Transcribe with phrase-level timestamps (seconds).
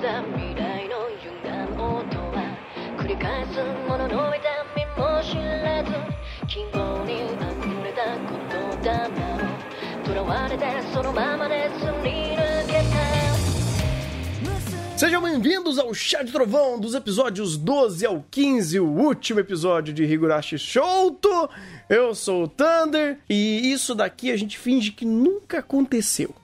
[0.00, 2.56] た未来の歪んだ音は
[2.98, 4.42] 繰り返すものの痛
[4.74, 5.92] みも知らず
[6.46, 8.30] 希望に溢れた言
[8.82, 10.64] 霊を囚われて
[10.94, 13.06] そのままですり抜けた
[14.96, 20.04] Sejam bem-vindos ao Chá de Trovão dos episódios 12 ao 15, o último episódio de
[20.04, 21.50] Higurashi Shouto.
[21.86, 26.34] Eu sou o Thunder e isso daqui a gente finge que nunca aconteceu.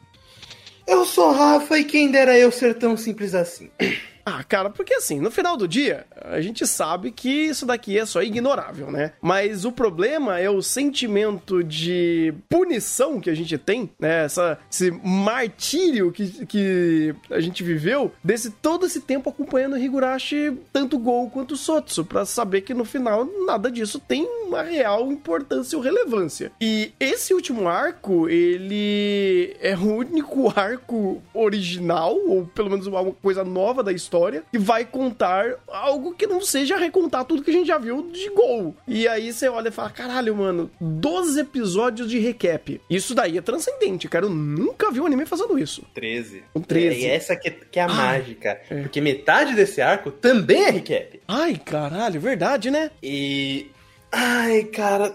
[0.88, 3.70] Eu sou Rafa e quem dera eu ser tão simples assim.
[4.30, 8.06] Ah, cara, porque assim, no final do dia, a gente sabe que isso daqui é
[8.06, 9.14] só ignorável, né?
[9.22, 14.26] Mas o problema é o sentimento de punição que a gente tem, né?
[14.26, 21.00] Essa, esse martírio que, que a gente viveu desse todo esse tempo acompanhando Higurashi, tanto
[21.00, 25.84] Gol quanto Sotsu, para saber que no final nada disso tem uma real importância ou
[25.84, 26.52] relevância.
[26.60, 33.46] E esse último arco, ele é o único arco original, ou pelo menos uma coisa
[33.46, 37.54] nova da história história e vai contar algo que não seja recontar tudo que a
[37.54, 38.76] gente já viu de Gol.
[38.88, 42.82] E aí você olha e fala: caralho, mano, 12 episódios de recap.
[42.90, 44.26] Isso daí é transcendente, cara.
[44.26, 45.84] Eu nunca vi um anime fazendo isso.
[45.94, 46.44] 13.
[46.56, 46.88] Um 13.
[46.88, 48.62] É, e essa que, que é a Ai, mágica.
[48.70, 48.82] é.
[48.82, 51.22] Porque metade desse arco também é recap.
[51.28, 52.90] Ai, caralho, verdade, né?
[53.02, 53.68] E.
[54.12, 55.14] Ai, cara.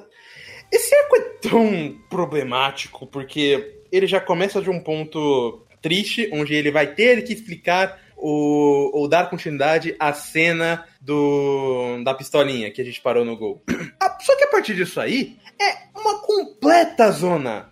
[0.71, 6.71] Esse arco é tão problemático porque ele já começa de um ponto triste, onde ele
[6.71, 12.85] vai ter que explicar o, ou dar continuidade à cena do da pistolinha que a
[12.85, 13.63] gente parou no gol.
[14.01, 17.71] Ah, Só que a partir disso aí é uma completa zona.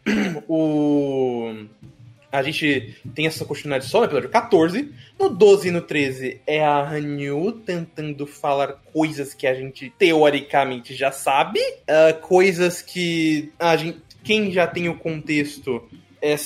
[0.48, 1.54] O
[2.32, 4.92] a gente tem essa continuidade só no episódio 14.
[5.18, 10.94] No 12 e no 13 é a Hanyu tentando falar coisas que a gente teoricamente
[10.94, 11.60] já sabe.
[11.88, 15.88] ah, coisas que a gente, quem já tem o contexto
[16.22, 16.36] é,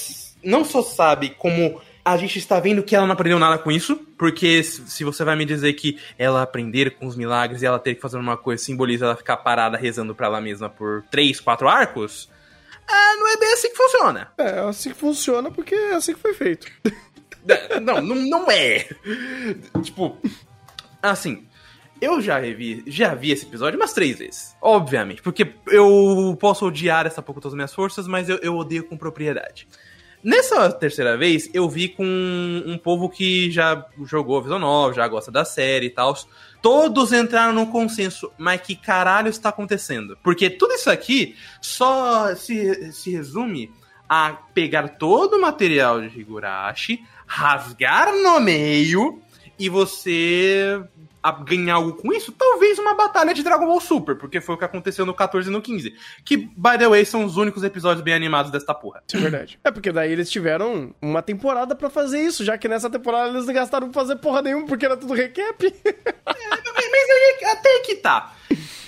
[0.43, 3.97] não só sabe como a gente está vendo que ela não aprendeu nada com isso.
[4.19, 7.95] Porque se você vai me dizer que ela aprender com os milagres e ela ter
[7.95, 11.69] que fazer uma coisa simboliza ela ficar parada rezando pra ela mesma por 3, 4
[11.69, 12.29] arcos.
[12.87, 14.29] Ah, não é bem assim que funciona.
[14.37, 16.67] É assim que funciona porque é assim que foi feito.
[17.83, 18.89] Não, não, não é.
[19.83, 20.17] Tipo,
[21.03, 21.47] assim,
[22.01, 24.57] eu já revi, já vi esse episódio umas três vezes.
[24.63, 28.85] Obviamente, porque eu posso odiar essa pouco todas as minhas forças, mas eu, eu odeio
[28.85, 29.69] com propriedade.
[30.25, 35.07] Nessa terceira vez, eu vi com um povo que já jogou a Visão Nova, já
[35.07, 36.17] gosta da série e tal.
[36.63, 40.17] Todos entraram no consenso, mas que caralho está acontecendo?
[40.23, 43.71] Porque tudo isso aqui só se, se resume
[44.09, 49.21] a pegar todo o material de Higurashi, rasgar no meio
[49.59, 50.83] e você
[51.25, 52.31] a- ganhar algo com isso?
[52.33, 55.53] Talvez uma batalha de Dragon Ball Super, porque foi o que aconteceu no 14 e
[55.53, 55.95] no 15.
[56.25, 59.03] Que, by the way, são os únicos episódios bem animados desta porra.
[59.09, 59.59] Isso é verdade.
[59.65, 63.47] É porque daí eles tiveram uma temporada pra fazer isso, já que nessa temporada eles
[63.47, 65.57] não gastaram pra fazer porra nenhuma porque era tudo recap.
[66.27, 68.35] Mas, mas aí, até que tá.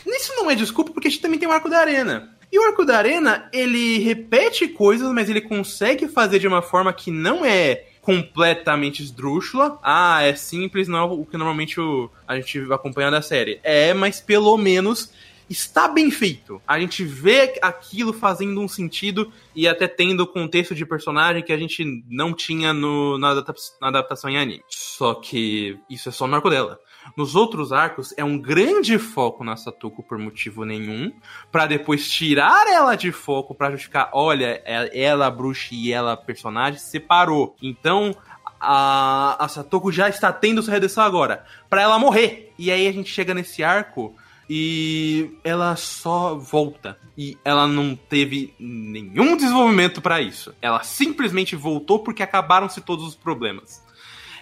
[0.06, 2.36] Isso não é desculpa, porque a gente também tem o arco da arena.
[2.50, 6.92] E o arco da arena, ele repete coisas, mas ele consegue fazer de uma forma
[6.92, 9.80] que não é completamente esdrúxula.
[9.82, 11.80] Ah, é simples, não é o que normalmente
[12.28, 13.58] a gente acompanha da série.
[13.64, 15.12] É, mas pelo menos
[15.50, 16.62] está bem feito.
[16.68, 21.58] A gente vê aquilo fazendo um sentido e até tendo contexto de personagem que a
[21.58, 23.42] gente não tinha no, na
[23.80, 24.62] adaptação em anime.
[24.68, 26.78] Só que isso é só no arco dela.
[27.16, 31.12] Nos outros arcos é um grande foco na Satuko por motivo nenhum,
[31.52, 36.78] Pra depois tirar ela de foco pra justificar, olha, é- ela bruxa e ela personagem
[36.80, 37.54] separou.
[37.62, 38.14] Então
[38.60, 42.52] a, a Satoko já está tendo sua redenção agora, Pra ela morrer.
[42.58, 44.14] E aí a gente chega nesse arco
[44.48, 50.54] e ela só volta e ela não teve nenhum desenvolvimento pra isso.
[50.62, 53.84] Ela simplesmente voltou porque acabaram-se todos os problemas.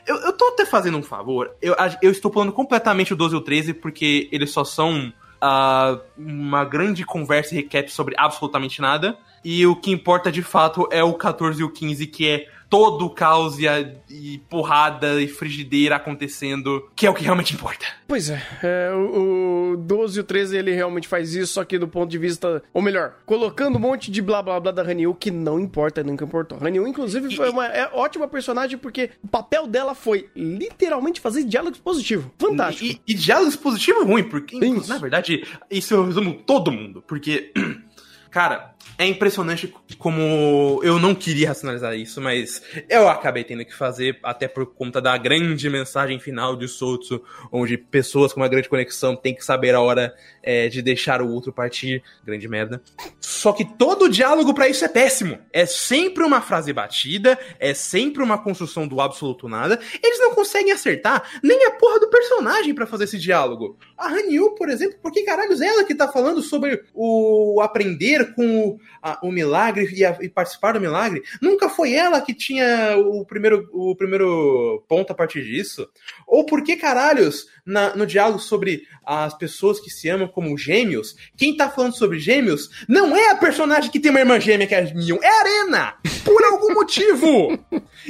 [0.06, 1.54] Eu, eu tô até fazendo um favor.
[1.60, 5.98] Eu, eu estou pulando completamente o 12 e o 13 porque eles só são ah,
[6.16, 9.16] uma grande conversa e recap sobre absolutamente nada.
[9.44, 13.06] E o que importa de fato é o 14 e o 15, que é todo
[13.06, 13.80] o caos e, a-
[14.10, 17.86] e porrada e frigideira acontecendo, que é o que realmente importa.
[18.06, 21.78] Pois é, é, o, o 12 e o 13 ele realmente faz isso, só que
[21.78, 25.14] do ponto de vista, ou melhor, colocando um monte de blá blá blá da Hanyu
[25.14, 26.58] que não importa, nunca importou.
[26.60, 31.76] Hanyu, inclusive, foi uma é, ótima personagem porque o papel dela foi literalmente fazer diálogo
[31.78, 32.32] positivo.
[32.38, 33.00] Fantástico.
[33.06, 34.88] E, e diálogo positivo ruim, porque, Isso.
[34.88, 37.52] na verdade, isso eu resumo todo mundo, porque,
[38.34, 44.18] cara, é impressionante como eu não queria racionalizar isso, mas eu acabei tendo que fazer,
[44.24, 47.22] até por conta da grande mensagem final de Sotsu,
[47.52, 51.28] onde pessoas com uma grande conexão têm que saber a hora é, de deixar o
[51.28, 52.02] outro partir.
[52.24, 52.82] Grande merda.
[53.20, 55.38] Só que todo diálogo para isso é péssimo.
[55.52, 59.78] É sempre uma frase batida, é sempre uma construção do absoluto nada.
[60.02, 63.78] Eles não conseguem acertar nem a porra do personagem para fazer esse diálogo.
[63.96, 68.23] A Hanyu, por exemplo, por que caralhos é ela que tá falando sobre o aprender
[68.24, 71.22] com o, a, o milagre e, a, e, participar do milagre?
[71.40, 75.88] Nunca foi ela que tinha o primeiro, o primeiro ponto a partir disso?
[76.26, 81.14] Ou por que caralhos na, no diálogo sobre as pessoas que se amam como gêmeos,
[81.36, 84.74] quem tá falando sobre gêmeos não é a personagem que tem uma irmã gêmea que
[84.74, 85.94] é a Mion, é a Arena!
[86.24, 87.58] Por algum motivo!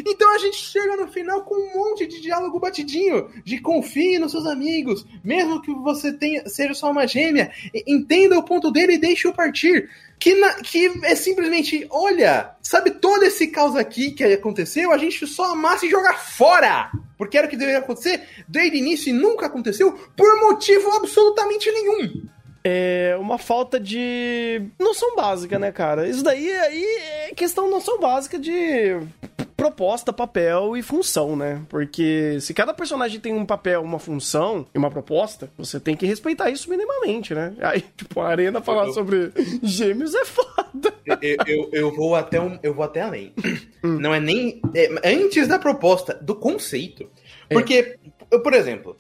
[0.06, 4.32] Então a gente chega no final com um monte de diálogo batidinho, de confie nos
[4.32, 7.50] seus amigos, mesmo que você tenha, seja só uma gêmea,
[7.87, 9.88] entenda o ponto dele e deixe-o partir.
[10.19, 15.27] Que, na, que é simplesmente, olha, sabe todo esse caos aqui que aconteceu, a gente
[15.27, 16.91] só amassa e joga fora!
[17.19, 21.71] Porque era o que deveria acontecer desde o início e nunca aconteceu por motivo absolutamente
[21.71, 22.23] nenhum.
[22.67, 26.09] É uma falta de noção básica, né, cara?
[26.09, 26.85] Isso daí aí
[27.29, 28.99] é questão de noção básica de
[29.64, 31.62] proposta, papel e função, né?
[31.70, 36.05] Porque se cada personagem tem um papel, uma função e uma proposta, você tem que
[36.05, 37.55] respeitar isso minimamente, né?
[37.62, 39.32] Aí, tipo, a Arena falar eu, sobre
[39.62, 40.93] gêmeos é foda.
[41.06, 43.32] Eu, eu, eu, vou até um, eu vou até além.
[43.82, 43.99] Hum.
[43.99, 44.61] Não é nem.
[44.75, 47.08] É, antes da proposta, do conceito.
[47.49, 47.55] É.
[47.55, 47.99] Porque
[48.31, 48.96] eu, por exemplo,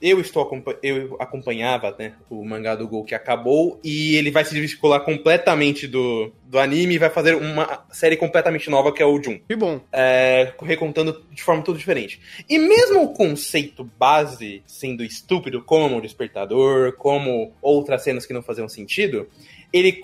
[0.00, 0.48] eu estou
[0.82, 5.88] eu acompanhava né, o mangá do Gol que acabou e ele vai se desvincular completamente
[5.88, 9.38] do, do anime e vai fazer uma série completamente nova que é o Jun.
[9.48, 9.80] Que bom.
[9.92, 12.20] É, recontando de forma tudo diferente.
[12.48, 18.42] E mesmo o conceito base sendo estúpido, como o despertador, como outras cenas que não
[18.42, 19.28] faziam sentido,
[19.72, 20.00] ele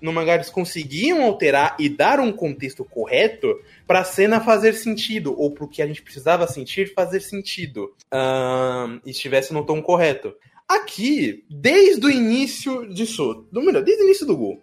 [0.00, 5.34] no mangá eles conseguiam alterar e dar um contexto correto para a cena fazer sentido,
[5.36, 9.82] ou para o que a gente precisava sentir fazer sentido, um, e estivesse no tom
[9.82, 10.32] correto.
[10.68, 14.60] Aqui, desde o início disso, do melhor, desde o início do Gol,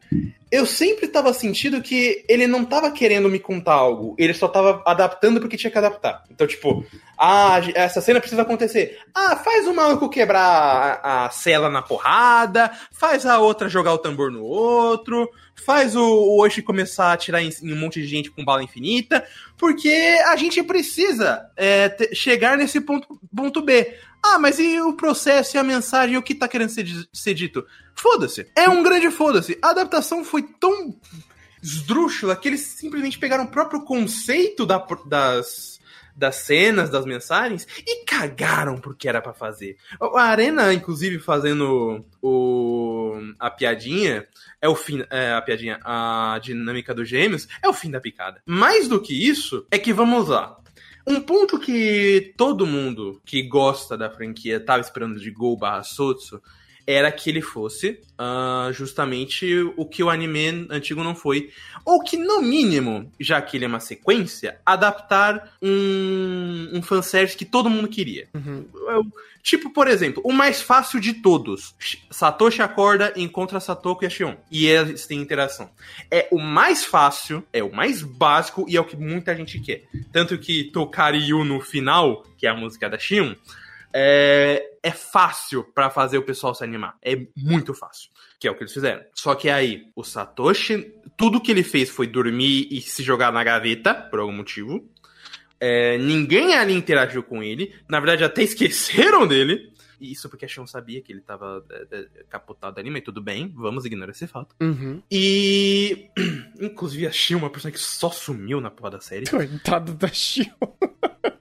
[0.51, 4.83] eu sempre tava sentindo que ele não tava querendo me contar algo, ele só tava
[4.85, 6.23] adaptando porque tinha que adaptar.
[6.29, 6.85] Então, tipo,
[7.17, 8.99] ah, essa cena precisa acontecer.
[9.15, 14.31] Ah, faz o maluco quebrar a, cela na porrada, faz a outra jogar o tambor
[14.31, 15.27] no outro,
[15.65, 19.25] faz o, o começar a atirar em, em, um monte de gente com bala infinita,
[19.57, 23.93] porque a gente precisa é, chegar nesse ponto, ponto B.
[24.27, 27.65] Ah, mas e o processo e a mensagem, o que tá querendo ser, ser dito?
[27.93, 28.47] Foda-se.
[28.55, 29.57] É um grande foda-se.
[29.61, 30.95] A adaptação foi tão
[31.61, 35.79] esdrúxula que eles simplesmente pegaram o próprio conceito da, das,
[36.15, 39.77] das cenas, das mensagens e cagaram porque era para fazer.
[39.99, 44.27] A Arena, inclusive, fazendo o, a piadinha,
[44.59, 45.03] é o fim.
[45.09, 48.41] É, a piadinha, a dinâmica dos gêmeos, é o fim da picada.
[48.45, 50.57] Mais do que isso, é que vamos lá.
[51.07, 56.41] Um ponto que todo mundo que gosta da franquia tava esperando de Gol barra Sotsu
[56.87, 59.45] era que ele fosse uh, justamente
[59.75, 61.49] o que o anime antigo não foi.
[61.83, 67.45] Ou que, no mínimo, já que ele é uma sequência, adaptar um, um fanservice que
[67.45, 68.27] todo mundo queria.
[68.33, 68.65] Uhum.
[69.41, 71.75] Tipo, por exemplo, o mais fácil de todos.
[72.09, 74.33] Satoshi acorda, encontra Satoko e a Shion.
[74.49, 75.69] E eles têm interação.
[76.09, 79.83] É o mais fácil, é o mais básico e é o que muita gente quer.
[80.11, 83.35] Tanto que Tokariyu no final, que é a música da Shion,
[83.97, 86.97] é, é fácil para fazer o pessoal se animar.
[87.01, 88.09] É muito fácil.
[88.37, 89.01] Que é o que eles fizeram.
[89.13, 93.41] Só que aí, o Satoshi, tudo que ele fez foi dormir e se jogar na
[93.41, 94.85] gaveta, por algum motivo.
[95.61, 97.73] É, ninguém ali interagiu com ele.
[97.87, 99.73] Na verdade, até esqueceram dele.
[100.01, 103.53] Isso porque a Shon sabia que ele tava é, é, capotado ali, mas tudo bem,
[103.55, 104.53] vamos ignorar esse fato.
[104.59, 105.01] Uhum.
[105.09, 106.09] E.
[106.59, 109.25] Inclusive, a Shion, uma pessoa que só sumiu na porra da série.
[109.25, 110.51] Coitado da Shion.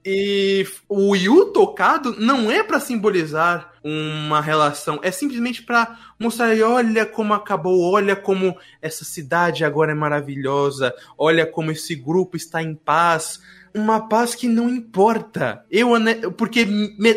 [0.04, 7.06] E o Yu tocado não é para simbolizar uma relação, é simplesmente para mostrar, olha
[7.06, 12.74] como acabou, olha como essa cidade agora é maravilhosa, olha como esse grupo está em
[12.74, 13.40] paz
[13.74, 15.64] uma paz que não importa.
[15.68, 15.90] Eu,
[16.38, 16.64] porque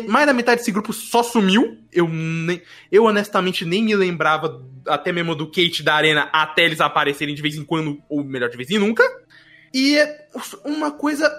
[0.08, 1.78] mais da metade desse grupo só sumiu.
[1.92, 6.80] Eu, nem, eu honestamente nem me lembrava até mesmo do Kate da Arena até eles
[6.80, 9.04] aparecerem de vez em quando, ou melhor, de vez em nunca.
[9.72, 10.28] E é
[10.64, 11.30] uma coisa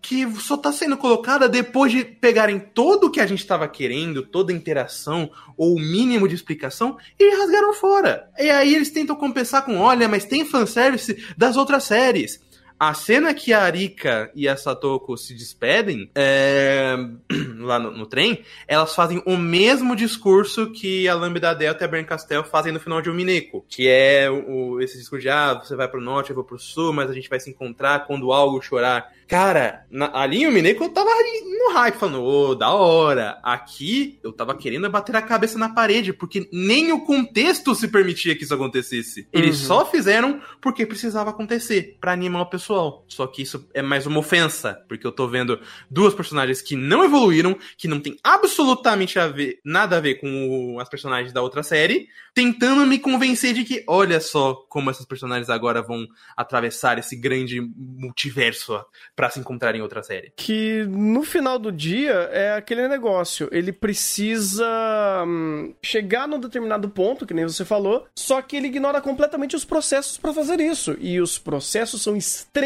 [0.00, 4.26] que só tá sendo colocada depois de pegarem todo o que a gente tava querendo,
[4.26, 8.28] toda a interação, ou o mínimo de explicação, e rasgaram fora.
[8.36, 12.40] E aí eles tentam compensar com, olha, mas tem fanservice das outras séries.
[12.82, 16.96] A cena que a Arika e a Satoko se despedem é,
[17.60, 21.88] lá no, no, trem, elas fazem o mesmo discurso que a Lambda Delta e a
[21.88, 25.76] Bern Castel fazem no final de Mineko, que é o, esse discurso de ah, você
[25.76, 28.60] vai pro norte, eu vou pro sul, mas a gente vai se encontrar quando algo
[28.60, 29.12] chorar.
[29.28, 33.38] Cara, na, ali o Mineko tava no hype, falando, ô, oh, da hora.
[33.44, 38.34] Aqui eu tava querendo bater a cabeça na parede, porque nem o contexto se permitia
[38.34, 39.28] que isso acontecesse.
[39.32, 39.66] Eles uhum.
[39.68, 42.71] só fizeram porque precisava acontecer, para animar o pessoal.
[43.08, 45.60] Só que isso é mais uma ofensa, porque eu tô vendo
[45.90, 50.74] duas personagens que não evoluíram, que não tem absolutamente a ver, nada a ver com
[50.74, 55.06] o, as personagens da outra série, tentando me convencer de que, olha só como essas
[55.06, 58.82] personagens agora vão atravessar esse grande multiverso
[59.14, 60.32] para se encontrar em outra série.
[60.36, 67.26] Que no final do dia é aquele negócio, ele precisa hum, chegar num determinado ponto,
[67.26, 70.96] que nem você falou, só que ele ignora completamente os processos para fazer isso.
[70.98, 72.61] E os processos são extremamente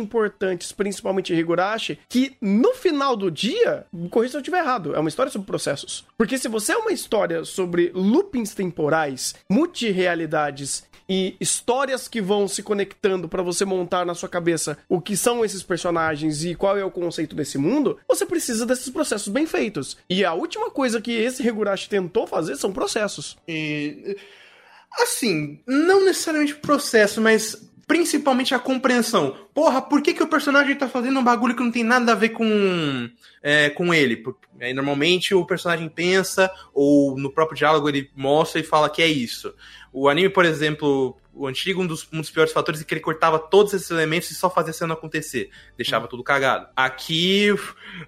[0.00, 5.08] importantes, principalmente Higurashi, que no final do dia, corrija se eu estiver errado, é uma
[5.08, 6.04] história sobre processos.
[6.16, 12.62] Porque se você é uma história sobre loopings temporais, multirealidades e histórias que vão se
[12.62, 16.84] conectando para você montar na sua cabeça o que são esses personagens e qual é
[16.84, 19.96] o conceito desse mundo, você precisa desses processos bem feitos.
[20.08, 23.36] E a última coisa que esse Higurashi tentou fazer são processos.
[23.46, 24.16] E
[25.00, 29.36] assim, não necessariamente processo, mas principalmente a compreensão.
[29.54, 32.16] Porra, por que, que o personagem tá fazendo um bagulho que não tem nada a
[32.16, 33.08] ver com,
[33.42, 34.16] é, com ele?
[34.16, 39.02] Porque, aí, normalmente o personagem pensa, ou no próprio diálogo ele mostra e fala que
[39.02, 39.54] é isso.
[39.92, 43.00] O anime, por exemplo, o antigo, um dos, um dos piores fatores é que ele
[43.00, 45.50] cortava todos esses elementos e só fazia a cena acontecer.
[45.76, 46.68] Deixava tudo cagado.
[46.76, 47.54] Aqui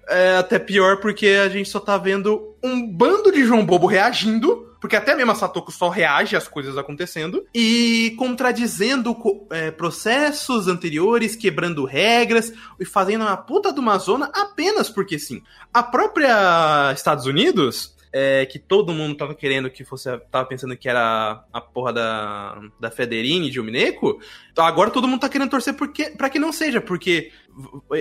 [0.07, 4.74] é até pior porque a gente só tá vendo um bando de João Bobo reagindo
[4.85, 9.17] porque até mesmo a Satoko só reage às coisas acontecendo e contradizendo
[9.49, 15.41] é, processos anteriores, quebrando regras e fazendo uma puta de uma zona apenas porque sim.
[15.73, 20.09] A própria Estados Unidos é, que todo mundo tava querendo que fosse.
[20.31, 24.21] Tava pensando que era a porra da, da Federine de Umineco.
[24.55, 27.33] Agora todo mundo tá querendo torcer porque, pra que não seja, porque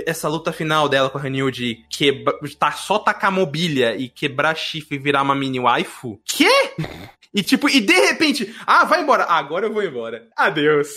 [0.06, 4.54] essa luta final dela com a Hanil de quebra, tá, só tacar mobília e quebrar
[4.54, 6.20] chifre e virar uma mini waifu.
[6.24, 6.48] Quê?
[7.34, 9.24] E tipo, e de repente, ah, vai embora.
[9.24, 10.28] agora eu vou embora.
[10.36, 10.90] Adeus.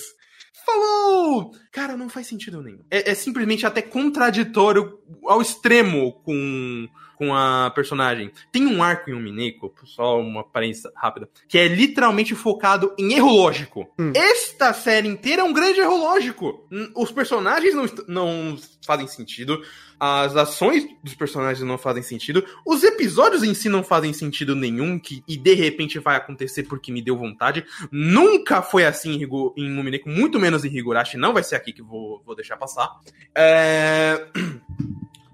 [0.64, 1.56] Falou!
[1.78, 2.80] Cara, não faz sentido nenhum.
[2.90, 8.32] É, é simplesmente até contraditório ao extremo com com a personagem.
[8.52, 13.14] Tem um arco em um Mineko, só uma aparência rápida, que é literalmente focado em
[13.14, 13.92] erro lógico.
[14.00, 14.14] Hum.
[14.16, 16.68] Esta série inteira é um grande erro lógico.
[16.96, 19.62] Os personagens não, não fazem sentido,
[20.00, 25.00] as ações dos personagens não fazem sentido, os episódios em si não fazem sentido nenhum,
[25.00, 27.66] que, e de repente vai acontecer porque me deu vontade.
[27.92, 29.24] Nunca foi assim em,
[29.58, 33.00] em Mumineko, muito menos em Higurashi, não vai ser aqui que vou, vou deixar passar.
[33.36, 34.28] É...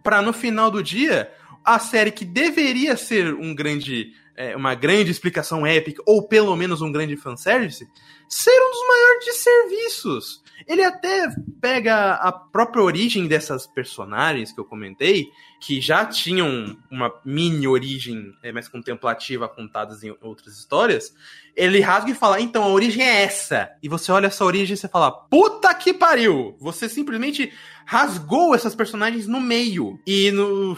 [0.03, 1.31] Pra no final do dia,
[1.63, 6.81] a série que deveria ser um grande, é, uma grande explicação épica, ou pelo menos
[6.81, 7.87] um grande fanservice,
[8.27, 10.43] ser um dos maiores desserviços.
[10.67, 11.27] Ele até
[11.59, 15.27] pega a própria origem dessas personagens que eu comentei,
[15.59, 21.13] que já tinham uma mini origem é, mais contemplativa contadas em outras histórias.
[21.55, 23.69] Ele rasga e fala: então a origem é essa.
[23.81, 26.55] E você olha essa origem e você fala: puta que pariu!
[26.59, 27.51] Você simplesmente
[27.85, 29.99] rasgou essas personagens no meio.
[30.07, 30.77] E no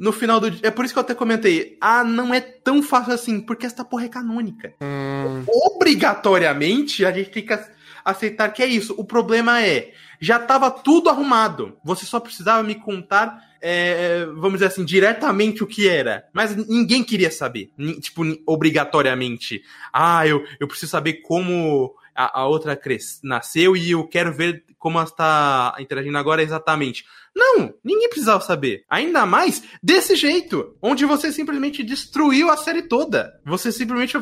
[0.00, 0.60] no final do dia.
[0.62, 1.76] É por isso que eu até comentei.
[1.78, 4.72] Ah, não é tão fácil assim, porque essa porra é canônica.
[4.80, 5.44] Hum.
[5.46, 7.58] Obrigatoriamente, a gente tem que
[8.02, 8.94] aceitar que é isso.
[8.96, 11.76] O problema é, já tava tudo arrumado.
[11.84, 16.24] Você só precisava me contar, é, vamos dizer assim, diretamente o que era.
[16.32, 17.70] Mas ninguém queria saber.
[18.00, 19.62] Tipo, obrigatoriamente.
[19.92, 22.78] Ah, eu, eu preciso saber como a, a outra
[23.22, 27.04] nasceu e eu quero ver como ela está interagindo agora exatamente.
[27.34, 28.84] Não, ninguém precisava saber.
[28.90, 33.32] Ainda mais desse jeito, onde você simplesmente destruiu a série toda.
[33.46, 34.18] Você simplesmente,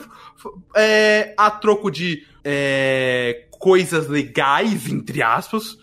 [0.76, 5.76] é, a troco de é, coisas legais, entre aspas,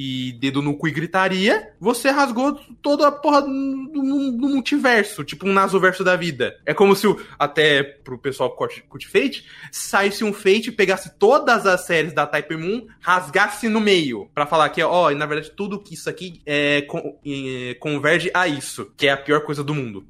[0.00, 5.44] e dedo no cu e gritaria, você rasgou toda a porra do, do, multiverso, tipo
[5.44, 6.56] um nasoverso da vida.
[6.64, 11.80] É como se, o, até pro pessoal curte Fate, saísse um Fate, pegasse todas as
[11.80, 15.94] séries da Type Moon, rasgasse no meio, para falar que, ó, na verdade, tudo que
[15.94, 16.86] isso aqui é,
[17.26, 20.06] é, converge a isso, que é a pior coisa do mundo.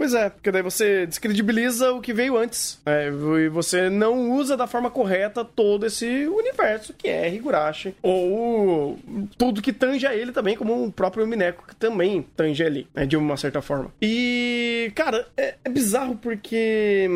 [0.00, 2.80] Pois é, porque daí você descredibiliza o que veio antes.
[2.86, 7.94] É, e você não usa da forma correta todo esse universo que é Higurashi.
[8.02, 8.98] Ou
[9.36, 13.06] tudo que tange a ele também, como o próprio Mineco, que também tange ali, né,
[13.06, 13.92] de uma certa forma.
[14.00, 17.08] E, cara, é, é bizarro porque.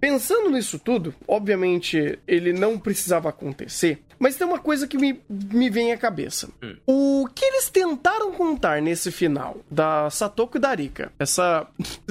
[0.00, 5.70] Pensando nisso tudo, obviamente ele não precisava acontecer, Mas tem uma coisa que me, me
[5.70, 6.50] vem à cabeça.
[6.62, 6.76] Hum.
[6.86, 11.10] O que eles tentaram contar nesse final da Satoko e da Rika?
[11.18, 11.66] Essa.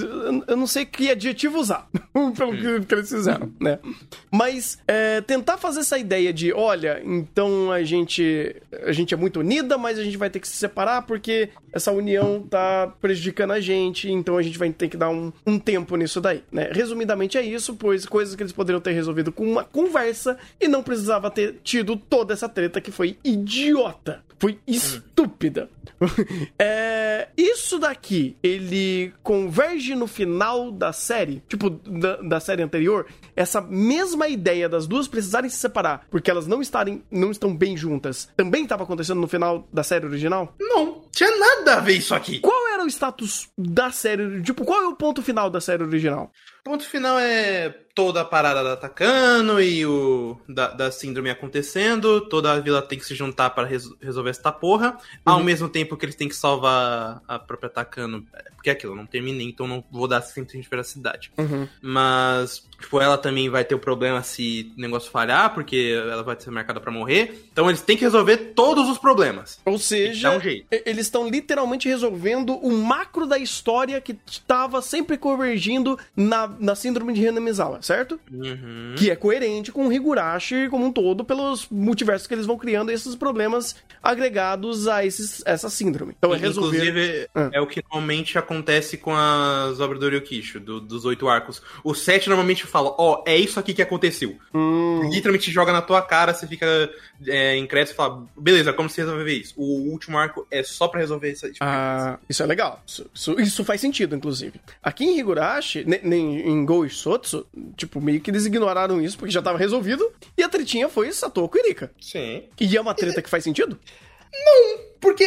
[0.47, 1.87] Eu não sei que adjetivo usar,
[2.35, 3.77] pelo que, que eles fizeram, né?
[4.31, 9.39] Mas é, tentar fazer essa ideia de, olha, então a gente, a gente é muito
[9.41, 13.59] unida, mas a gente vai ter que se separar porque essa união tá prejudicando a
[13.59, 16.69] gente, então a gente vai ter que dar um, um tempo nisso daí, né?
[16.71, 20.83] Resumidamente é isso, pois coisas que eles poderiam ter resolvido com uma conversa e não
[20.83, 24.23] precisava ter tido toda essa treta que foi idiota.
[24.39, 25.69] Foi estúpida.
[26.57, 33.05] é, isso daqui, ele converge no final da série, tipo, da, da série anterior,
[33.35, 37.75] essa mesma ideia das duas precisarem se separar, porque elas não estarem, não estão bem
[37.75, 40.53] juntas, também estava acontecendo no final da série original?
[40.57, 42.39] Não, tinha nada a ver isso aqui.
[42.39, 44.41] Qual era o status da série?
[44.41, 46.31] Tipo, qual é o ponto final da série original?
[46.63, 52.21] Ponto final é toda a parada da Takano e o da, da síndrome acontecendo.
[52.29, 54.97] Toda a vila tem que se juntar para res- resolver essa porra.
[55.25, 58.25] Ao mesmo tempo que eles têm que salvar a própria Takano.
[58.55, 61.31] Porque é aquilo, eu não terminei, então não vou dar 100% veracidade.
[61.81, 66.35] Mas, tipo, ela também vai ter o problema se o negócio falhar, porque ela vai
[66.39, 67.47] ser marcada pra morrer.
[67.51, 69.59] Então eles têm que resolver todos os problemas.
[69.65, 70.39] Ou seja, um
[70.71, 77.13] eles estão literalmente resolvendo o macro da história que estava sempre convergindo na, na síndrome
[77.13, 78.19] de Hanamizawa, certo?
[78.31, 78.95] Uhum.
[78.97, 82.91] Que é coerente com o Higurashi como um todo, pelos multiversos que eles vão criando
[82.91, 86.13] e esses problemas agregados a esses, essa síndrome.
[86.17, 86.77] Então é resolver.
[86.77, 87.49] Inclusive, Ah.
[87.53, 91.61] é o que normalmente acontece com as obras do Ryukisho, do- dos oito arcos.
[91.83, 94.37] O sete normalmente fala, ó, é isso aqui que aconteceu.
[94.53, 96.89] Hum, Literalmente joga na tua cara, você fica
[97.27, 99.53] é, em crédito e fala, beleza, como você resolver isso?
[99.57, 101.45] O último arco é só pra resolver isso.
[101.51, 102.81] Tipo, ah, isso é legal.
[102.85, 104.59] Isso, isso, isso faz sentido, inclusive.
[104.81, 107.45] Aqui em Higurashi, ne- nem em Go e Sotsu,
[107.75, 110.09] tipo, meio que eles ignoraram isso porque já tava resolvido.
[110.37, 111.91] E a tretinha foi Satoko e Rika.
[111.99, 112.43] Sim.
[112.59, 113.77] E é uma treta que faz sentido?
[115.01, 115.25] Porque,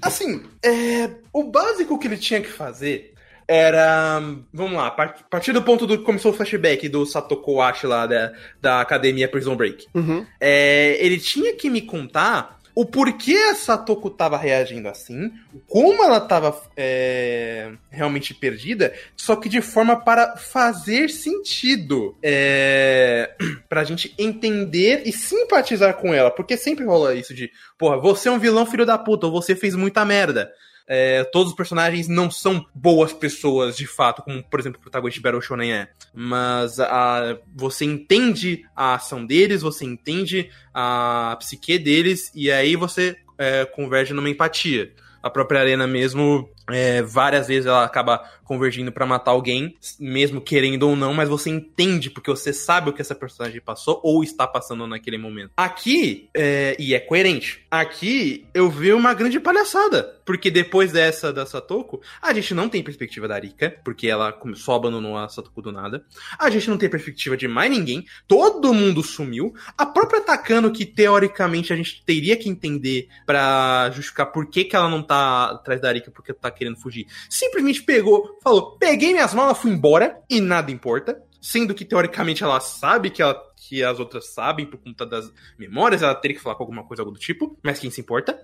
[0.00, 3.11] assim, é, o básico que ele tinha que fazer
[3.52, 4.20] era.
[4.52, 7.60] Vamos lá, a par- a partir do ponto do que começou o flashback do Satoko
[7.60, 9.86] Ashi lá da, da academia Prison Break.
[9.94, 10.26] Uhum.
[10.40, 15.30] É, ele tinha que me contar o porquê a Satoko tava reagindo assim,
[15.68, 22.16] como ela tava é, realmente perdida, só que de forma para fazer sentido.
[22.22, 23.34] É,
[23.68, 28.32] pra gente entender e simpatizar com ela, porque sempre rola isso de, porra, você é
[28.32, 30.50] um vilão filho da puta, ou você fez muita merda.
[30.86, 35.18] É, todos os personagens não são boas pessoas de fato, como por exemplo o protagonista
[35.18, 35.88] de Battle Shonen é.
[36.14, 43.16] Mas a, você entende a ação deles, você entende a psique deles, e aí você
[43.38, 44.92] é, converge numa empatia.
[45.22, 50.82] A própria Arena mesmo, é, várias vezes ela acaba convergindo pra matar alguém, mesmo querendo
[50.82, 54.46] ou não, mas você entende, porque você sabe o que essa personagem passou ou está
[54.46, 55.52] passando naquele momento.
[55.56, 61.46] Aqui, é, e é coerente, aqui eu vi uma grande palhaçada, porque depois dessa da
[61.46, 65.72] Satoko, a gente não tem perspectiva da Rika, porque ela só abandonou a Satoko do
[65.72, 66.04] nada,
[66.38, 70.84] a gente não tem perspectiva de mais ninguém, todo mundo sumiu, a própria Takano, que
[70.84, 75.80] teoricamente a gente teria que entender pra justificar por que, que ela não tá atrás
[75.80, 80.40] da Rika, porque tá querendo fugir, simplesmente pegou, falou, peguei minhas malas, fui embora, e
[80.40, 85.06] nada importa, sendo que teoricamente ela sabe que ela que as outras sabem por conta
[85.06, 88.00] das memórias, ela teria que falar com alguma coisa algo do tipo, mas quem se
[88.00, 88.38] importa?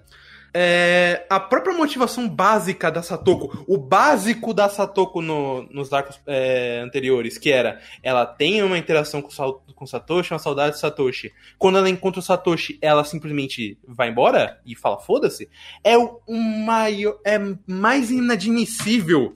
[0.55, 6.81] É, a própria motivação básica da Satoko, o básico da Satoko no- nos arcos é,
[6.85, 9.29] anteriores, que era ela tem uma interação com,
[9.75, 11.33] com Satoshi, uma saudade de Satoshi.
[11.59, 15.49] Quando ela encontra o Satoshi, ela simplesmente vai embora e fala foda-se.
[15.85, 19.33] É o o maior, é mais inadmissível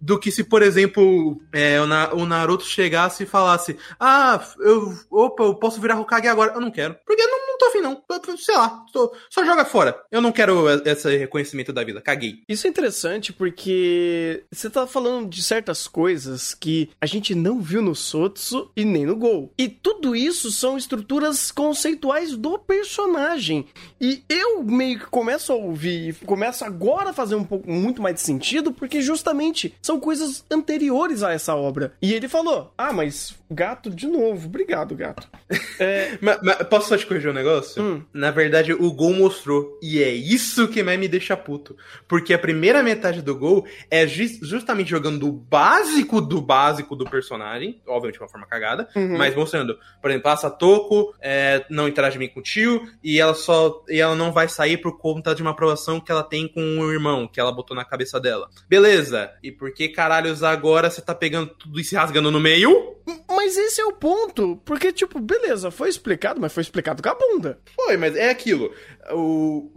[0.00, 4.92] do que se, por exemplo, é, o, Na- o Naruto chegasse e falasse: Ah, eu.
[5.10, 6.52] Opa, eu posso virar Hokage agora.
[6.54, 6.94] Eu não quero.
[7.06, 8.02] Porque eu não, não tô afim, não.
[8.10, 9.96] Eu- Sei lá, tô- só joga fora.
[10.10, 10.45] Eu não quero
[10.84, 12.00] esse reconhecimento da vida.
[12.00, 12.40] Caguei.
[12.48, 17.82] Isso é interessante porque você tá falando de certas coisas que a gente não viu
[17.82, 19.52] no Sotsu e nem no Gol.
[19.58, 23.66] E tudo isso são estruturas conceituais do personagem.
[24.00, 28.14] E eu meio que começo a ouvir, começo agora a fazer um pouco muito mais
[28.16, 31.92] de sentido porque justamente são coisas anteriores a essa obra.
[32.00, 34.46] E ele falou: "Ah, mas gato de novo.
[34.46, 35.28] Obrigado, gato."
[35.78, 37.82] É, Mas, mas posso só te corrigir um negócio?
[37.82, 38.02] Hum.
[38.12, 39.78] Na verdade, o gol mostrou.
[39.82, 40.35] E é isso
[40.68, 41.76] que mais me deixa puto.
[42.08, 47.04] Porque a primeira metade do gol é jus- justamente jogando o básico do básico do
[47.08, 47.80] personagem.
[47.86, 48.88] Obviamente, de uma forma cagada.
[48.94, 49.16] Uhum.
[49.18, 52.82] Mas mostrando, por exemplo, a Satoko é, não interage bem com o tio.
[53.02, 53.84] E ela só.
[53.88, 56.92] E ela não vai sair por conta de uma aprovação que ela tem com o
[56.92, 58.48] irmão, que ela botou na cabeça dela.
[58.68, 59.30] Beleza.
[59.42, 62.94] E por que caralhos agora você tá pegando tudo e se rasgando no meio?
[63.28, 67.14] Mas esse é o ponto, porque, tipo, beleza, foi explicado, mas foi explicado com a
[67.14, 67.60] bunda.
[67.76, 68.72] Foi, mas é aquilo.
[69.12, 69.70] O,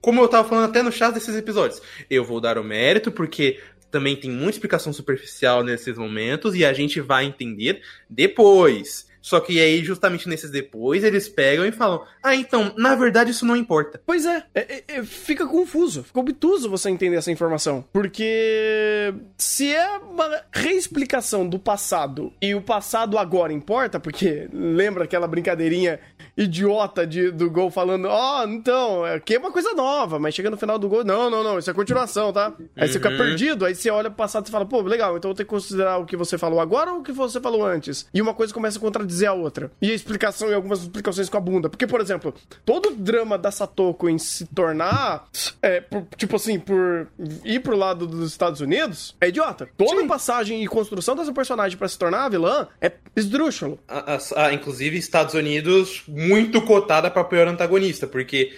[0.00, 3.60] como eu tava falando até no chat desses episódios, eu vou dar o mérito porque
[3.90, 9.06] também tem muita explicação superficial nesses momentos e a gente vai entender depois.
[9.24, 13.46] Só que aí, justamente nesses depois, eles pegam e falam: Ah, então, na verdade isso
[13.46, 13.98] não importa.
[14.04, 17.82] Pois é, é, é, é fica confuso, fica obtuso você entender essa informação.
[17.90, 25.26] Porque se é uma reexplicação do passado e o passado agora importa, porque lembra aquela
[25.26, 25.98] brincadeirinha
[26.36, 30.50] idiota de, do gol falando: Ó, oh, então, aqui é uma coisa nova, mas chega
[30.50, 32.52] no final do gol, não, não, não, isso é continuação, tá?
[32.76, 33.16] Aí você fica uhum.
[33.16, 35.50] perdido, aí você olha pro passado e fala: Pô, legal, então eu vou ter que
[35.50, 38.06] considerar o que você falou agora ou o que você falou antes.
[38.12, 39.70] E uma coisa começa a contradizer dizer a outra.
[39.80, 41.68] E a explicação e algumas explicações com a bunda.
[41.68, 45.26] Porque, por exemplo, todo o drama da Satoko em se tornar,
[45.62, 47.08] é, por, tipo assim, por
[47.44, 49.68] ir pro lado dos Estados Unidos, é idiota.
[49.76, 50.06] Toda Sim.
[50.06, 53.78] passagem e construção dessa personagem para se tornar a vilã é esdrúxulo.
[53.88, 58.52] A, a, a, inclusive, Estados Unidos muito cotada pra pior antagonista, porque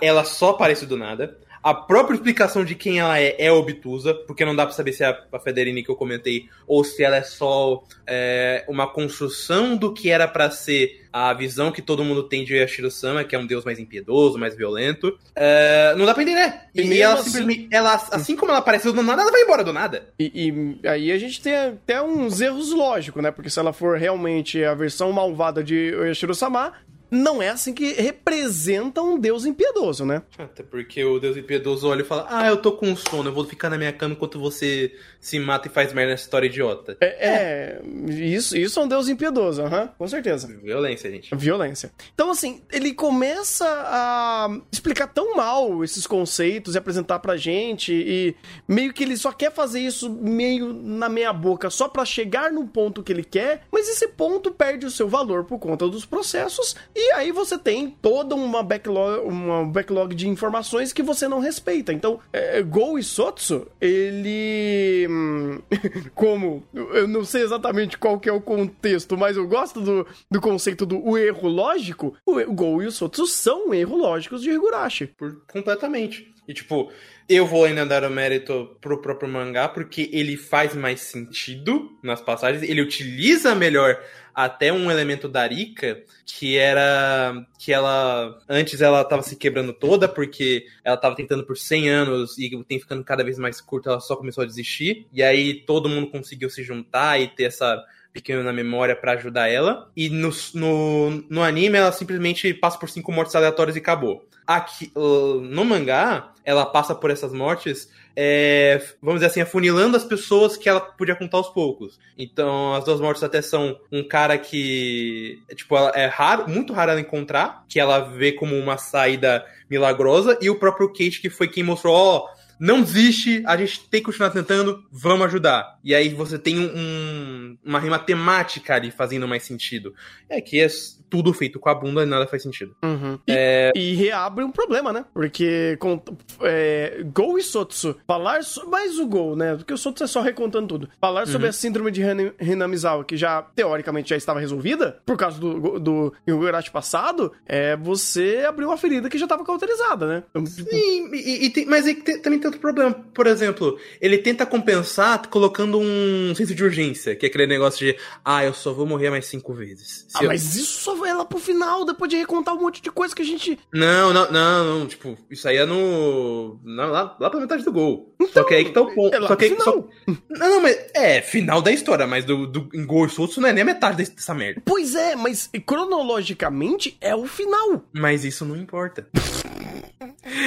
[0.00, 1.36] ela só aparece do nada.
[1.62, 5.04] A própria explicação de quem ela é é obtusa, porque não dá pra saber se
[5.04, 9.92] é a Federine que eu comentei ou se ela é só é, uma construção do
[9.92, 13.46] que era para ser a visão que todo mundo tem de Yashiro-sama, que é um
[13.46, 15.18] deus mais impiedoso, mais violento.
[15.34, 16.54] É, não dá pra entender.
[16.74, 17.24] E, e ela assim...
[17.24, 17.68] simplesmente.
[17.70, 20.08] Ela, assim como ela apareceu do nada, ela vai embora do nada.
[20.18, 23.30] E, e, aí a gente tem até uns erros lógicos, né?
[23.30, 26.72] Porque se ela for realmente a versão malvada de Yashiro-sama,
[27.10, 30.22] não é assim que representa um Deus impiedoso, né?
[30.38, 33.44] Até porque o Deus impiedoso olha e fala: Ah, eu tô com sono, eu vou
[33.44, 36.96] ficar na minha cama enquanto você se mata e faz merda nessa história idiota.
[37.00, 40.46] É, é isso, isso é um Deus impiedoso, uhum, com certeza.
[40.62, 41.34] Violência, gente.
[41.34, 41.92] Violência.
[42.14, 48.36] Então, assim, ele começa a explicar tão mal esses conceitos e apresentar pra gente, e
[48.66, 52.66] meio que ele só quer fazer isso meio na meia boca, só para chegar no
[52.66, 56.76] ponto que ele quer, mas esse ponto perde o seu valor por conta dos processos
[56.94, 61.92] e aí você tem toda uma backlog, uma backlog de informações que você não respeita.
[61.92, 65.06] Então, é, Go e Sotsu, ele.
[65.08, 65.60] Hum,
[66.14, 66.64] como.
[66.74, 70.84] Eu não sei exatamente qual que é o contexto, mas eu gosto do, do conceito
[70.84, 72.14] do o erro lógico.
[72.24, 75.06] O, o Go e o Sotsu são erros lógicos de Higurashi.
[75.06, 76.32] Por, completamente.
[76.48, 76.90] E tipo,
[77.28, 82.20] eu vou ainda dar o mérito pro próprio mangá, porque ele faz mais sentido nas
[82.20, 84.02] passagens, ele utiliza melhor
[84.34, 90.08] até um elemento da Rika, que era que ela antes ela tava se quebrando toda
[90.08, 93.88] porque ela tava tentando por 100 anos e o tempo ficando cada vez mais curto,
[93.88, 95.06] ela só começou a desistir.
[95.12, 99.90] E aí todo mundo conseguiu se juntar e ter essa pequena memória para ajudar ela.
[99.96, 104.26] E no, no, no anime ela simplesmente passa por cinco mortes aleatórias e acabou.
[104.46, 107.88] Aqui, no mangá, ela passa por essas mortes
[108.22, 111.98] é, vamos dizer assim, afunilando as pessoas que ela podia contar aos poucos.
[112.18, 117.00] Então, as duas mortes até são um cara que, tipo, é raro, muito raro ela
[117.00, 121.62] encontrar, que ela vê como uma saída milagrosa, e o próprio Kate, que foi quem
[121.62, 125.78] mostrou, ó, oh, não desiste, a gente tem que continuar tentando, vamos ajudar.
[125.82, 129.94] E aí você tem um, uma rima temática ali fazendo mais sentido.
[130.28, 130.68] É que é
[131.08, 132.76] tudo feito com a bunda e nada faz sentido.
[132.82, 133.18] Uhum.
[133.26, 133.72] E, é...
[133.74, 135.04] e, reabre um problema, né?
[135.12, 136.00] Porque com,
[136.42, 139.56] é, Gol e Sotsu, falar so, mais o Gol, né?
[139.56, 140.88] Porque o Sotsu é só recontando tudo.
[141.00, 141.32] Falar uhum.
[141.32, 142.02] sobre a síndrome de
[142.40, 148.44] Hinamizawa, que já, teoricamente, já estava resolvida, por causa do, do Higurashi passado, é, você
[148.46, 150.22] abriu uma ferida que já estava cauterizada, né?
[150.46, 152.92] Sim, e, e tem, mas aí tem, também tem outro problema.
[152.92, 157.98] Por exemplo, ele tenta compensar colocando um senso de urgência, que é aquele negócio de,
[158.24, 160.06] ah, eu só vou morrer mais cinco vezes.
[160.08, 160.28] Se ah, eu...
[160.28, 163.22] mas isso só vai lá pro final, depois de recontar um monte de coisa que
[163.22, 163.58] a gente.
[163.72, 164.86] Não, não, não, não.
[164.86, 166.58] Tipo, isso aí é no.
[166.64, 168.14] Não, lá, lá pra metade do gol.
[168.20, 169.14] Então, só que aí que tá o ponto.
[169.14, 169.88] É só que aí, só...
[170.06, 170.78] Não, não, mas.
[170.94, 174.34] É, final da história, mas do, do e solto não é nem a metade dessa
[174.34, 174.62] merda.
[174.64, 177.84] Pois é, mas cronologicamente é o final.
[177.92, 179.08] Mas isso não importa.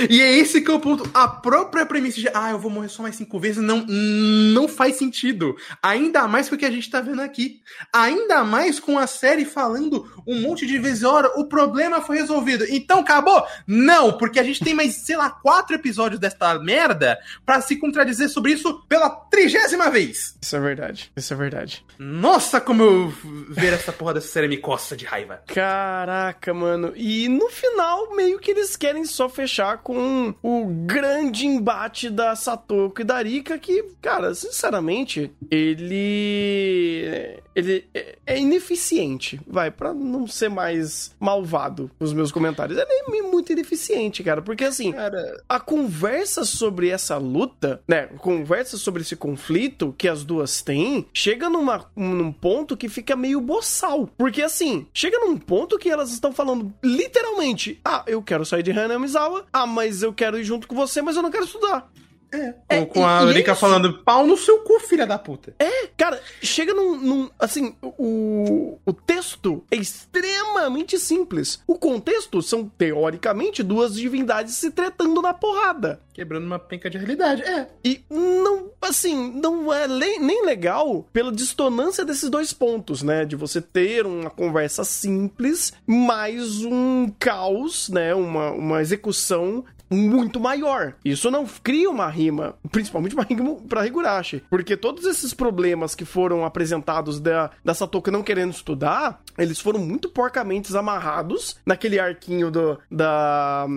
[0.10, 1.10] E é esse que é o ponto.
[1.14, 4.98] A própria premissa de, ah, eu vou morrer só mais cinco vezes, não, não faz
[4.98, 5.56] sentido.
[5.82, 7.62] Ainda mais com o que a gente tá vendo aqui.
[7.92, 12.66] Ainda mais com a série falando um monte de vezes, ora, o problema foi resolvido.
[12.70, 13.46] Então acabou?
[13.68, 18.30] Não, porque a gente tem mais, sei lá, quatro episódios desta merda para se contradizer
[18.30, 20.38] sobre isso pela trigésima vez.
[20.42, 21.12] Isso é verdade.
[21.16, 21.86] Isso é verdade.
[21.98, 23.14] Nossa, como eu
[23.50, 25.42] ver essa porra dessa série me coça de raiva.
[25.48, 26.94] Caraca, mano.
[26.96, 33.02] E no final, meio que eles querem só fechar com o grande embate da Satoko
[33.02, 40.50] e da Rika, que, cara, sinceramente, ele ele é, é ineficiente, vai, para não ser
[40.50, 42.78] mais malvado os meus comentários.
[42.78, 42.88] Ele
[43.18, 49.02] é muito ineficiente, cara, porque assim, cara, a conversa sobre essa luta, né, conversa sobre
[49.02, 54.10] esse conflito que as duas têm, chega numa, num ponto que fica meio boçal.
[54.18, 58.72] Porque assim, chega num ponto que elas estão falando literalmente: ah, eu quero sair de
[58.72, 61.92] Hanamizawa, ah, mas eu quero ir junto com você, mas eu não quero estudar.
[62.34, 62.54] É.
[62.70, 65.54] é com, a Erika falando, pau no seu cu, filha da puta.
[65.60, 66.98] É, cara, chega num.
[66.98, 71.62] num assim, o, o texto é extremamente simples.
[71.68, 76.02] O contexto são, teoricamente, duas divindades se tretando na porrada.
[76.14, 77.68] Quebrando uma penca de realidade, é.
[77.84, 83.26] E não, assim, não é nem legal pela distonância desses dois pontos, né?
[83.26, 88.14] De você ter uma conversa simples, mais um caos, né?
[88.14, 90.96] Uma, uma execução muito maior.
[91.04, 94.44] Isso não cria uma rima, principalmente uma rima pra Higurashi.
[94.50, 99.80] Porque todos esses problemas que foram apresentados da, da Satoka não querendo estudar, eles foram
[99.80, 103.68] muito porcamente amarrados naquele arquinho do, da,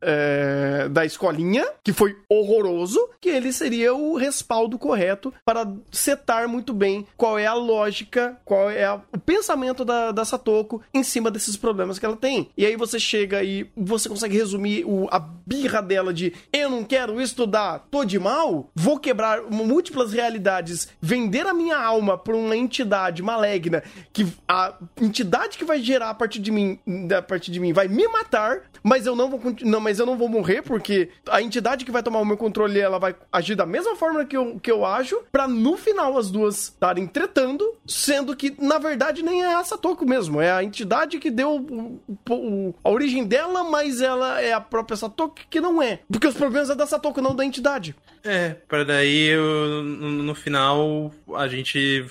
[0.00, 6.72] é, da escolinha, que foi horroroso, que ele seria o respaldo correto para setar muito
[6.72, 11.30] bem qual é a lógica, qual é a, o pensamento da, da Satoko em cima
[11.30, 12.48] desses problemas que ela tem.
[12.56, 15.18] E aí você chega e você consegue resumir o, a
[15.66, 21.46] birra dela de eu não quero estudar, tô de mal, vou quebrar múltiplas realidades, vender
[21.46, 26.38] a minha alma pra uma entidade maligna que a entidade que vai gerar a partir
[26.38, 26.78] de mim,
[27.16, 30.16] a partir de mim vai me matar, mas eu não vou não, mas eu não
[30.16, 33.66] vou morrer porque a entidade que vai tomar o meu controle ela vai agir da
[33.66, 38.36] mesma forma que eu, que eu ajo, para no final as duas estarem tretando, sendo
[38.36, 42.00] que na verdade nem é a Satoko mesmo, é a entidade que deu o,
[42.30, 46.00] o, a origem dela, mas ela é a própria Satoko que não é.
[46.10, 47.94] Porque os problemas é da Satoko, não da entidade.
[48.24, 52.04] É, para daí no final a gente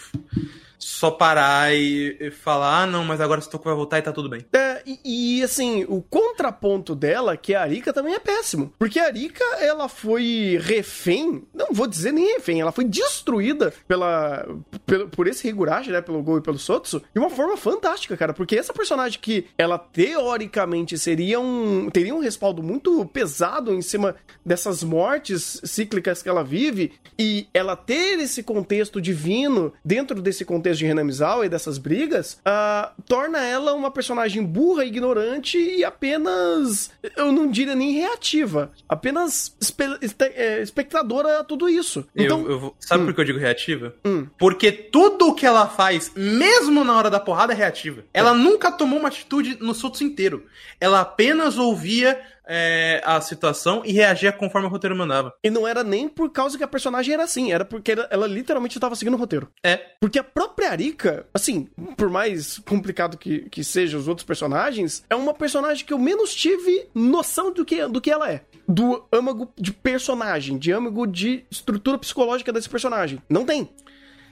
[0.86, 4.30] só parar e, e falar, ah, não, mas agora Satoko vai voltar e tá tudo
[4.30, 4.46] bem.
[4.54, 8.72] É, e, e, assim, o contraponto dela, que é a Arika, também é péssimo.
[8.78, 14.48] Porque a Arika, ela foi refém, não vou dizer nem refém, ela foi destruída pela,
[14.86, 18.32] pelo, por esse Higurashi, né, pelo Go e pelo Sotsu, de uma forma fantástica, cara.
[18.32, 24.16] Porque essa personagem que ela teoricamente seria um, teria um respaldo muito pesado em cima
[24.46, 30.75] dessas mortes cíclicas que ela vive, e ela ter esse contexto divino dentro desse contexto
[30.78, 37.32] de Renamizawa e dessas brigas, uh, torna ela uma personagem burra, ignorante e apenas, eu
[37.32, 39.86] não diria nem reativa, apenas espe
[40.24, 42.06] é, espectadora a tudo isso.
[42.16, 43.06] Então, eu, eu sabe hum.
[43.08, 43.96] por que eu digo reativa?
[44.06, 44.28] Hum.
[44.38, 48.04] Porque tudo o que ela faz, mesmo na hora da porrada, é reativa.
[48.14, 48.36] Ela é.
[48.36, 50.46] nunca tomou uma atitude no Sotos inteiro.
[50.80, 55.34] Ela apenas ouvia é, a situação e reagia conforme o roteiro mandava.
[55.44, 58.28] E não era nem por causa que a personagem era assim, era porque ela, ela
[58.28, 59.50] literalmente estava seguindo o roteiro.
[59.64, 59.78] É.
[60.00, 65.16] Porque a própria Arika, assim, por mais complicado que, que sejam os outros personagens, é
[65.16, 68.42] uma personagem que eu menos tive noção do que, do que ela é.
[68.68, 73.22] Do âmago de personagem, de âmago de estrutura psicológica desse personagem.
[73.30, 73.70] Não tem.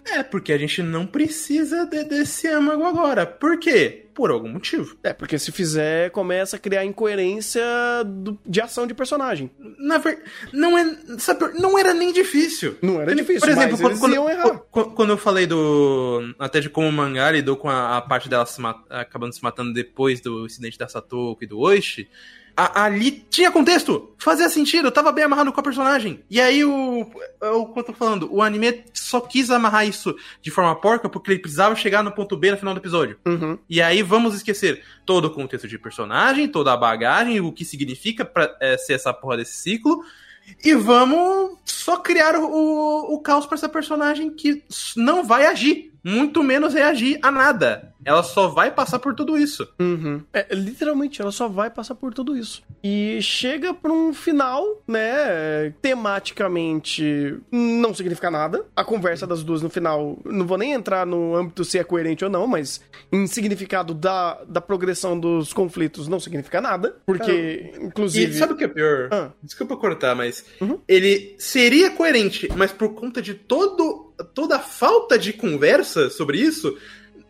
[0.06, 3.26] É, porque a gente não precisa de, desse âmago agora.
[3.26, 4.06] Por quê?
[4.14, 4.96] Por algum motivo.
[5.02, 7.64] É, porque se fizer, começa a criar incoerência
[8.06, 9.50] do, de ação de personagem.
[9.80, 10.22] Na ver...
[10.52, 12.78] não, é, sabe, não era nem difícil.
[12.82, 14.00] Não era difícil, Por exemplo, quando,
[14.70, 16.36] quando, quando, eu falei do...
[16.38, 19.42] Até de como o mangá lidou com a, a parte dela se mat, acabando se
[19.42, 22.08] matando depois do incidente da Satoko e do Oishi
[22.56, 26.24] a, ali tinha contexto, fazia sentido, tava bem amarrado com a personagem.
[26.30, 27.02] E aí o,
[27.42, 31.32] o que eu tô falando, o anime só quis amarrar isso de forma porca porque
[31.32, 33.18] ele precisava chegar no ponto B no final do episódio.
[33.26, 33.58] Uhum.
[33.70, 38.24] E aí vamos esquecer todo o contexto de personagem, toda a bagagem, o que significa
[38.24, 40.04] pra, é, ser essa porra desse ciclo.
[40.64, 44.64] E vamos só criar o, o, o caos pra essa personagem que
[44.96, 47.93] não vai agir muito menos reagir a nada.
[48.06, 49.68] Ela só vai passar por tudo isso.
[49.80, 50.22] Uhum.
[50.34, 52.64] É, literalmente, ela só vai passar por tudo isso.
[52.84, 55.74] E chega pra um final, né?
[55.82, 58.66] Tematicamente não significa nada.
[58.76, 62.24] A conversa das duas no final, não vou nem entrar no âmbito se é coerente
[62.24, 66.98] ou não, mas em significado da, da progressão dos conflitos não significa nada.
[67.06, 68.32] Porque, Cara, inclusive.
[68.32, 69.10] E sabe o que é pior?
[69.12, 69.32] Ah.
[69.42, 70.80] Desculpa cortar, mas uhum.
[70.88, 76.78] ele seria coerente, mas por conta de todo toda a falta de conversa sobre isso,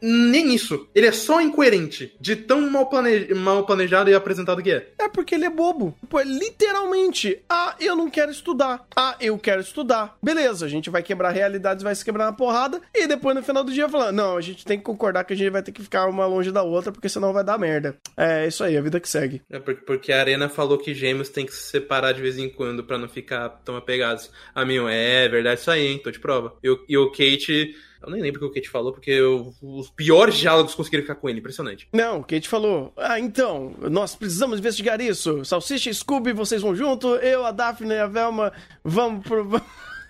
[0.03, 0.89] nem isso.
[0.93, 2.13] Ele é só incoerente.
[2.19, 3.33] De tão mal, plane...
[3.33, 4.89] mal planejado e apresentado que é.
[4.99, 5.97] É porque ele é bobo.
[6.09, 7.41] Pô, é literalmente.
[7.49, 8.85] Ah, eu não quero estudar.
[8.95, 10.17] Ah, eu quero estudar.
[10.21, 12.81] Beleza, a gente vai quebrar realidades, vai se quebrar na porrada.
[12.93, 15.37] E depois no final do dia falar: não, a gente tem que concordar que a
[15.37, 17.97] gente vai ter que ficar uma longe da outra, porque senão vai dar merda.
[18.17, 19.41] É isso aí, a vida que segue.
[19.49, 22.83] É porque a Arena falou que gêmeos tem que se separar de vez em quando
[22.83, 24.29] para não ficar tão apegados.
[24.53, 26.01] A mim, é verdade isso aí, hein?
[26.03, 26.55] Tô de prova.
[26.61, 30.35] E o Kate Eu nem lembro o que o Kate falou, porque eu- os piores
[30.35, 31.39] diálogos conseguiram ficar com ele.
[31.39, 31.87] Impressionante.
[31.93, 32.91] Não, o Kate falou.
[32.97, 35.43] Ah, então, nós precisamos investigar isso.
[35.45, 37.15] Salsicha e Scooby, vocês vão junto.
[37.15, 38.51] Eu, a Daphne e a Velma
[38.83, 39.61] vamos pro.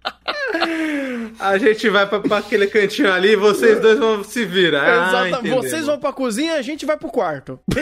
[1.38, 4.85] A gente vai pra, pra aquele cantinho ali, vocês dois vão se virar.
[4.85, 5.55] Ah, Exatamente.
[5.55, 7.59] Vocês vão pra cozinha, a gente vai pro quarto.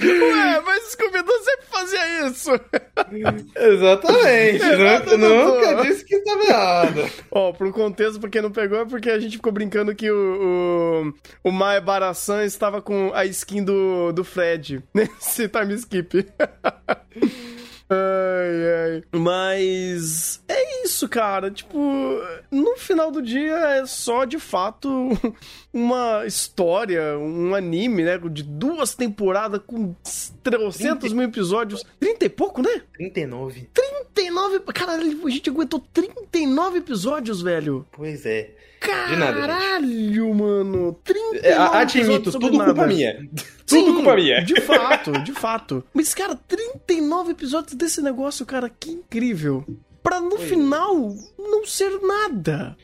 [0.00, 2.50] Ué, mas Scooby-Doo sempre fazia isso.
[3.56, 4.64] Exatamente.
[4.64, 5.60] Exato, nu- doutor.
[5.70, 7.10] nunca disse que estava errado.
[7.30, 11.12] Ó, pro contexto, pra quem não pegou, é porque a gente ficou brincando que o,
[11.44, 16.26] o, o Mae Barasan estava com a skin do, do Fred nesse time skip.
[17.92, 19.02] Ai, ai.
[19.12, 21.50] Mas é isso, cara.
[21.50, 21.78] Tipo,
[22.50, 24.88] no final do dia é só de fato
[25.72, 28.18] uma história, um anime, né?
[28.18, 29.94] De duas temporadas com
[30.42, 31.84] 300 mil episódios.
[32.00, 32.82] 30 e pouco, né?
[32.94, 33.68] 39.
[33.74, 34.60] 39.
[34.72, 37.86] Caralho, a gente aguentou 39 episódios, velho.
[37.92, 38.50] Pois é.
[38.82, 40.92] Caralho, De nada, mano.
[41.04, 42.72] 39 É, admito, tudo nada.
[42.72, 43.12] culpa minha.
[43.66, 44.44] Sim, Tudo culpa minha.
[44.44, 45.84] De fato, de fato.
[45.94, 49.64] Mas, cara, 39 episódios desse negócio, cara, que incrível.
[50.02, 50.38] Pra no é.
[50.38, 52.76] final não ser nada.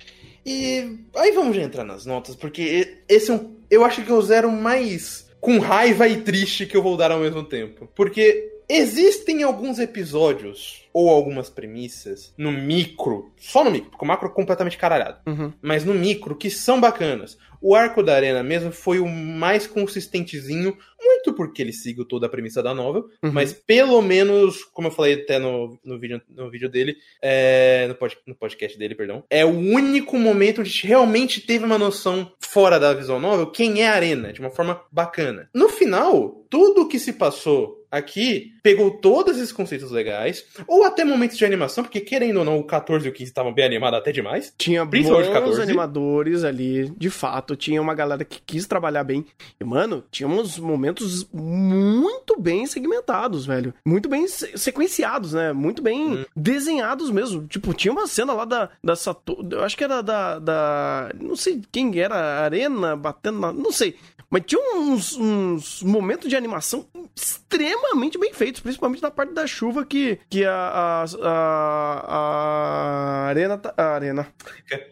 [0.47, 3.57] E aí vamos já entrar nas notas, porque esse é um.
[3.71, 7.11] Eu acho que é o zero mais com raiva e triste que eu vou dar
[7.13, 7.89] ao mesmo tempo.
[7.95, 14.29] Porque existem alguns episódios ou algumas premissas no micro, só no micro, porque o macro
[14.29, 15.53] é completamente caralhado, Uhum.
[15.63, 17.39] mas no micro que são bacanas.
[17.61, 22.29] O arco da arena mesmo foi o mais consistentezinho, muito porque ele seguiu toda a
[22.29, 23.33] premissa da novel, Uhum.
[23.33, 27.95] mas pelo menos, como eu falei até no, no, vídeo, no vídeo dele, é, no,
[27.95, 31.79] pod- no podcast dele, perdão, é o único momento onde a gente realmente teve uma
[31.79, 35.49] noção fora da visão novel quem é a arena, de uma forma bacana.
[35.55, 41.37] No final, tudo que se passou aqui pegou todos esses conceitos legais, ou até momentos
[41.39, 44.13] de animação, porque querendo ou não, o 14 e o 15 estavam bem animados até
[44.13, 44.53] demais.
[44.59, 45.63] Tinha bons Principalmente 14.
[45.63, 47.57] animadores ali, de fato.
[47.57, 49.25] Tinha uma galera que quis trabalhar bem.
[49.61, 53.73] E, mano, tinha uns momentos muito bem segmentados, velho.
[53.85, 55.53] Muito bem se- sequenciados, né?
[55.53, 56.25] Muito bem Hum.
[56.37, 57.47] desenhados mesmo.
[57.47, 59.47] Tipo, tinha uma cena lá da, da Sato...
[59.51, 61.11] Eu acho que era da, da...
[61.21, 63.53] Não sei quem era, Arena batendo na...
[63.53, 63.97] Não sei.
[64.31, 67.78] Mas tinha uns, uns momentos de animação extremamente
[68.19, 73.59] bem feitos, principalmente na parte da chuva que, que a, a, a, a Arena.
[73.59, 74.27] ta- A Arena.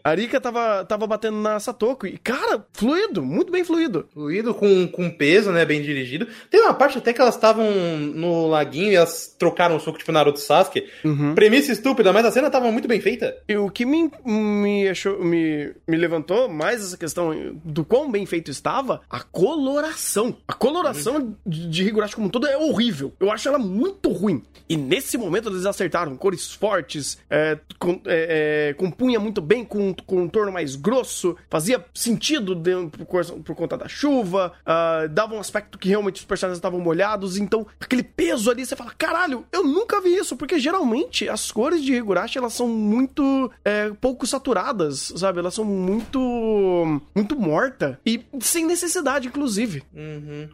[0.03, 2.07] A Arika tava, tava batendo na Satoko.
[2.07, 4.07] E, cara, fluido, muito bem fluido.
[4.13, 5.65] Fluido, com, com peso, né?
[5.65, 6.27] Bem dirigido.
[6.49, 7.65] Tem uma parte até que elas estavam
[7.97, 10.87] no laguinho e elas trocaram um soco tipo Naruto Sasuke.
[11.03, 11.35] Uhum.
[11.35, 13.35] Premissa estúpida, mas a cena tava muito bem feita.
[13.47, 18.25] E o que me, me, achou, me, me levantou mais essa questão do quão bem
[18.25, 20.37] feito estava, a coloração.
[20.47, 22.76] A coloração de, de Higurashi como um todo é horrível.
[23.19, 24.43] Eu acho ela muito ruim.
[24.69, 29.93] E nesse momento eles acertaram cores fortes, é, com, é, é, compunha muito bem com,
[30.21, 33.05] um torno mais grosso, fazia sentido de- por,
[33.43, 37.65] por conta da chuva, ah, dava um aspecto que realmente os personagens estavam molhados, então
[37.79, 41.93] aquele peso ali, você fala, caralho, eu nunca vi isso, porque geralmente as cores de
[41.93, 45.39] Higurashi, elas são muito é, pouco saturadas, sabe?
[45.39, 49.83] Elas são muito muito morta e sem necessidade, inclusive.
[49.95, 50.49] Uhum.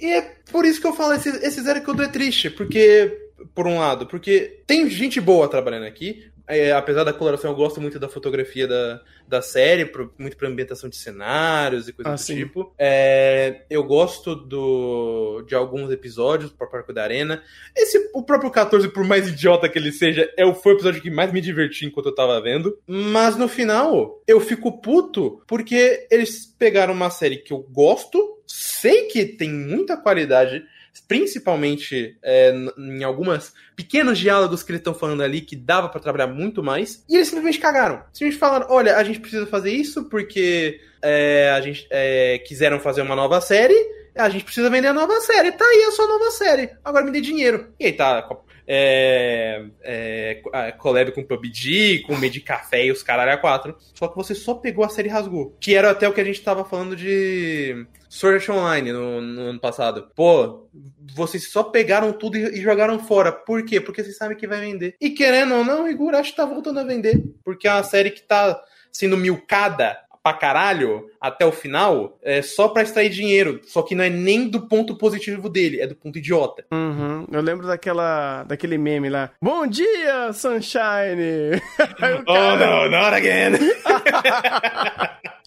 [0.00, 3.66] E é por isso que eu falo, esse, esse Zero Kudo é triste, porque, por
[3.66, 7.98] um lado, porque tem gente boa trabalhando aqui, é, apesar da coloração, eu gosto muito
[7.98, 12.20] da fotografia da, da série, pro- muito pra ambientação de cenários e coisas Ah, do
[12.20, 12.36] sim.
[12.36, 12.72] tipo.
[12.78, 17.42] É, eu gosto do, de alguns episódios pro Parco da Arena.
[17.76, 21.10] Esse, o próprio 14, por mais idiota que ele seja, é foi o episódio que
[21.10, 22.78] mais me diverti enquanto eu tava vendo.
[22.86, 29.04] Mas no final, eu fico puto porque eles pegaram uma série que eu gosto, sei
[29.08, 30.64] que tem muita qualidade,
[31.06, 36.26] principalmente é, em algumas pequenos diálogos que eles estão falando ali que dava pra trabalhar
[36.26, 38.02] muito mais, e eles simplesmente cagaram.
[38.12, 43.02] Simplesmente falaram: olha, a gente precisa fazer isso porque é, a gente é, quiseram fazer
[43.02, 43.98] uma nova série.
[44.14, 45.52] A gente precisa vender a nova série.
[45.52, 46.70] Tá aí a sua nova série.
[46.84, 47.72] Agora me dê dinheiro.
[47.78, 48.28] E aí tá.
[48.70, 50.42] É, é,
[50.76, 53.74] collab com PUBG, com Made Café e os caralho a quatro.
[53.94, 55.56] Só que você só pegou a série e rasgou.
[55.58, 59.40] Que era até o que a gente tava falando de Sword Art Online no, no
[59.42, 60.10] ano passado.
[60.14, 60.68] Pô,
[61.14, 63.32] vocês só pegaram tudo e, e jogaram fora.
[63.32, 63.80] Por quê?
[63.80, 64.94] Porque vocês sabem que vai vender.
[65.00, 67.24] E querendo ou não, o Higurashi tá voltando a vender.
[67.42, 72.68] Porque é uma série que tá sendo milcada pra caralho até o final é só
[72.68, 73.60] pra extrair dinheiro.
[73.64, 76.64] Só que não é nem do ponto positivo dele, é do ponto idiota.
[76.72, 77.26] Uhum.
[77.30, 79.30] Eu lembro daquela, daquele meme lá.
[79.40, 81.60] Bom dia, Sunshine!
[82.00, 83.58] Aí o cara Oh, not again!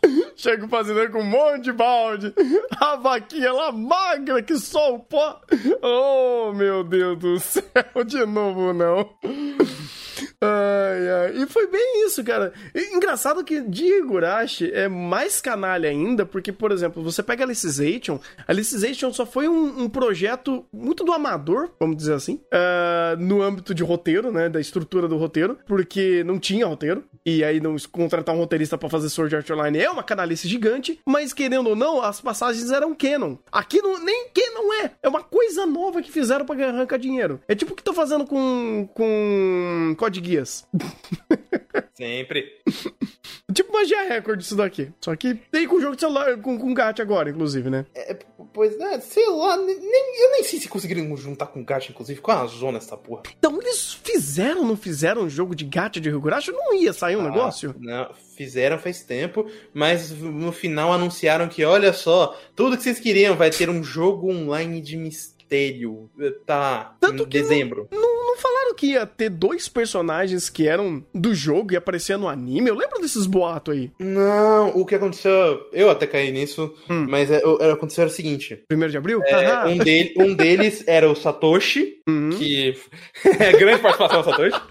[0.41, 2.33] chega o fazendeiro com um monte de balde.
[2.79, 5.39] A vaquinha lá magra que só o pó.
[5.81, 9.09] Oh, meu Deus do céu, de novo não.
[10.41, 11.43] Ai, ai.
[11.43, 12.53] E foi bem isso, cara.
[12.73, 18.19] E engraçado que de Higurashi é mais canalha ainda, porque, por exemplo, você pega Alicization,
[18.47, 23.73] Alicization só foi um, um projeto muito do amador, vamos dizer assim, uh, no âmbito
[23.73, 28.35] de roteiro, né, da estrutura do roteiro, porque não tinha roteiro, e aí não contratar
[28.35, 32.01] um roteirista para fazer Sword Art Online é uma canalice gigante, mas querendo ou não,
[32.01, 33.35] as passagens eram canon.
[33.51, 37.39] Aqui não, nem canon é, é uma coisa nova que fizeram para arrancar dinheiro.
[37.47, 40.67] É tipo o que tô fazendo com, com Code Guias.
[41.95, 42.45] Sempre.
[43.53, 44.91] tipo magia recorde isso daqui.
[44.99, 47.85] Só que tem com jogo de celular, com, com gacha agora, inclusive, né?
[47.95, 48.17] É,
[48.53, 52.31] pois é, sei lá, nem, eu nem sei se conseguiram juntar com gacha, inclusive, com
[52.31, 53.23] a zona essa porra.
[53.37, 56.51] Então eles fizeram, não fizeram um jogo de gacha de Higurashi?
[56.51, 57.73] Não ia sair um ah, negócio?
[57.79, 63.35] Não, fizeram faz tempo, mas no final anunciaram que, olha só, tudo que vocês queriam
[63.35, 65.40] vai ter um jogo online de mistério.
[66.45, 67.89] Tá, Tanto em dezembro.
[67.91, 72.17] Não, não, não, falaram que ia ter dois personagens que eram do jogo e aparecer
[72.17, 72.69] no anime?
[72.69, 73.91] Eu lembro desses boatos aí.
[73.99, 77.05] Não, o que aconteceu, eu até caí nisso, hum.
[77.09, 78.63] mas é, é, aconteceu era o seguinte.
[78.69, 79.21] Primeiro de abril?
[79.25, 82.29] É, um, dele, um deles era o Satoshi, uhum.
[82.29, 82.73] que
[83.25, 84.61] é grande participação do Satoshi.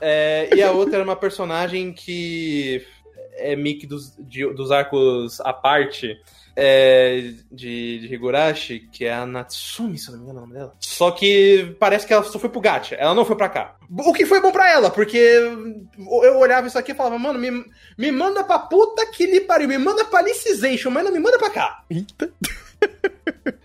[0.00, 2.84] É, e a outra era uma personagem que
[3.36, 6.18] é Mickey dos, de, dos arcos à parte
[6.56, 10.58] é, de, de Higurashi, que é a Natsumi, se não me engano é o nome
[10.58, 10.74] dela.
[10.80, 13.76] Só que parece que ela só foi pro gacha, ela não foi pra cá.
[13.90, 17.64] O que foi bom pra ela, porque eu olhava isso aqui e falava, mano, me,
[17.98, 21.38] me manda pra puta que lhe pariu, me manda pra Alicization, mas não me manda
[21.38, 21.84] pra cá.
[21.90, 22.32] Eita.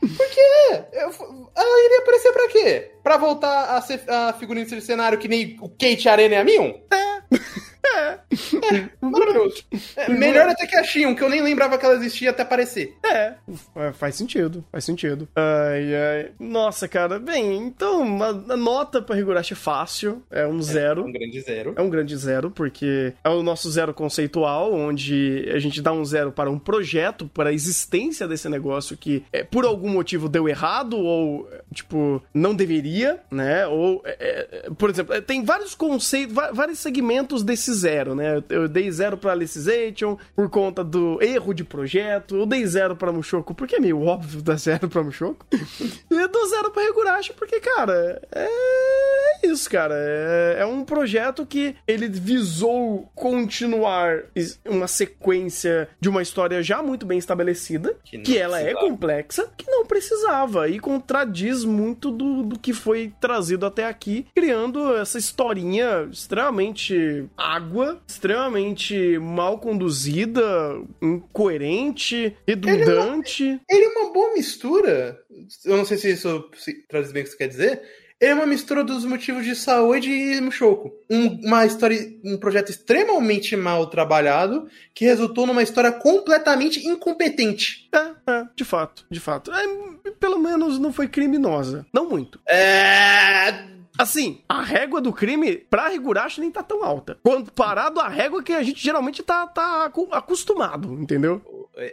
[0.00, 0.84] Por quê?
[0.92, 1.10] Eu,
[1.54, 2.90] ela iria aparecer pra quê?
[3.02, 6.44] Pra voltar a ser a figurinha de cenário que nem o Kate Arena e a
[6.44, 6.72] Mion?
[6.90, 7.20] É.
[7.84, 8.08] É.
[8.08, 8.90] é.
[9.00, 9.64] Maravilhoso.
[9.96, 12.96] É, melhor até que a Shion, que eu nem lembrava que ela existia até aparecer.
[13.04, 13.34] É.
[13.76, 14.64] é faz sentido.
[14.70, 15.28] Faz sentido.
[15.34, 16.30] Ai, ai.
[16.38, 17.18] Nossa, cara.
[17.18, 20.22] Bem, então, a, nota pra Higurashi é fácil.
[20.30, 21.02] É um zero.
[21.02, 21.74] É um grande zero.
[21.76, 26.04] É um grande zero, porque é o nosso zero conceitual, onde a gente dá um
[26.04, 30.48] zero para um projeto, para a existência desse negócio que, é, por algum motivo, deu
[30.48, 33.66] errado, ou, tipo, não deveria, né?
[33.66, 38.42] Ou, é, é por exemplo, tem vários conceitos, vários segmentos desse zero, né?
[38.48, 43.12] Eu dei zero pra Alicization por conta do erro de projeto, eu dei zero pra
[43.12, 45.46] Mushoku porque é meio óbvio dar zero pra Mushoku.
[45.52, 49.94] e eu dou zero pra Higurashi porque, cara, é isso, cara.
[49.96, 54.22] É, é um projeto que ele visou continuar
[54.66, 59.70] uma sequência de uma história já muito bem estabelecida, que, que ela é complexa, que
[59.70, 66.08] não precisava e contradiz muito do, do que foi trazido até aqui, criando essa historinha
[66.10, 67.59] extremamente água,
[68.06, 73.44] extremamente mal conduzida, incoerente, redundante.
[73.44, 75.20] Ele é, uma, ele é uma boa mistura.
[75.64, 77.82] Eu não sei se isso se traduz bem o que você quer dizer.
[78.20, 80.92] Ele é uma mistura dos motivos de saúde e Mushoku.
[81.08, 87.88] Um, uma história, um projeto extremamente mal trabalhado que resultou numa história completamente incompetente.
[87.94, 89.50] É, é, de fato, de fato.
[89.50, 91.86] É, pelo menos não foi criminosa.
[91.94, 92.38] Não muito.
[92.46, 97.18] É Assim, a régua do crime pra Higurashi nem tá tão alta.
[97.22, 101.42] Comparado à régua que a gente geralmente tá, tá acostumado, entendeu?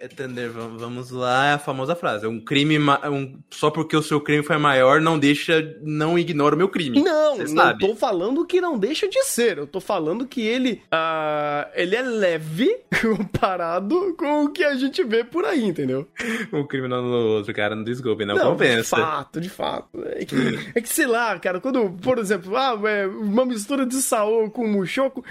[0.01, 2.25] Entender, vamos lá, é a famosa frase.
[2.25, 6.57] Um crime, um, só porque o seu crime foi maior, não deixa, não ignora o
[6.57, 7.01] meu crime.
[7.01, 7.87] Não, não sabe.
[7.87, 9.57] tô falando que não deixa de ser.
[9.57, 15.03] Eu tô falando que ele, uh, ele é leve comparado com o que a gente
[15.03, 16.07] vê por aí, entendeu?
[16.51, 18.95] Um crime no outro, cara, não desculpe, não, não compensa.
[18.95, 20.03] De fato, de fato.
[20.05, 20.35] É que,
[20.75, 24.67] é que, sei lá, cara, quando por exemplo, ah, é uma mistura de Saô com
[24.67, 25.23] Mushoku,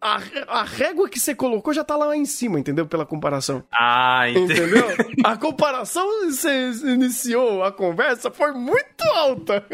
[0.00, 2.86] a, a régua que você colocou já tá lá em cima, entendeu?
[2.86, 3.62] Pela comparação.
[3.72, 4.86] Ah, entendeu?
[5.24, 9.64] a comparação você iniciou a conversa foi muito alta.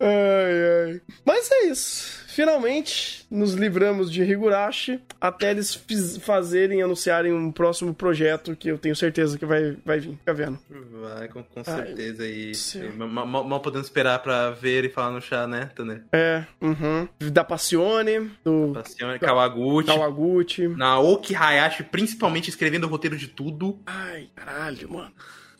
[0.00, 1.00] ai, ai.
[1.24, 2.21] Mas é isso.
[2.32, 5.74] Finalmente, nos livramos de Higurashi até eles
[6.22, 10.16] fazerem, anunciarem um próximo projeto que eu tenho certeza que vai, vai vir.
[10.16, 10.58] Fica vendo.
[11.00, 12.22] Vai, com, com certeza.
[12.22, 16.04] Ai, e mal, mal, podendo esperar pra ver e falar no chá, né, Tanner?
[16.10, 17.06] É, uhum.
[17.30, 18.72] Da Passione, do...
[18.72, 19.88] Passione, Kawaguchi.
[19.88, 20.68] Kawaguchi.
[20.68, 23.78] Naoki Hayashi, principalmente escrevendo o roteiro de tudo.
[23.84, 25.12] Ai, caralho, mano.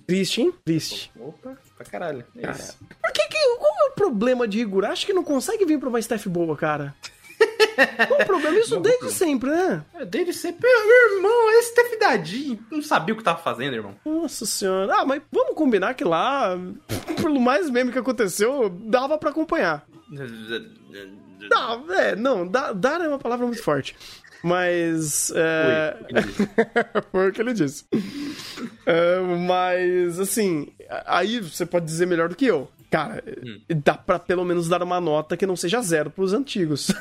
[0.06, 0.54] Triste, hein?
[0.64, 1.12] Triste.
[1.18, 2.24] Opa, pra caralho.
[2.36, 2.46] É.
[2.46, 3.38] Por que, que
[3.92, 6.94] o problema de Higurashi que não consegue vir pra uma staff boa, cara?
[8.08, 8.58] Qual o problema?
[8.58, 9.84] Isso desde sempre, né?
[9.94, 10.68] É, desde sempre.
[10.68, 13.94] Meu irmão, esse staff dadinho não sabia o que tava fazendo, irmão.
[14.04, 14.94] Nossa senhora.
[14.94, 16.58] Ah, mas vamos combinar que lá,
[17.20, 19.86] pelo mais meme que aconteceu, dava para acompanhar.
[21.50, 23.96] Não, é, não, dar é uma palavra muito forte.
[24.44, 25.32] Mas.
[25.34, 25.96] É...
[27.10, 27.84] Foi o que ele disse.
[28.86, 30.72] é, mas, assim,
[31.04, 32.68] aí você pode dizer melhor do que eu.
[32.92, 33.58] Cara, hum.
[33.82, 36.92] dá pra pelo menos dar uma nota que não seja zero pros antigos.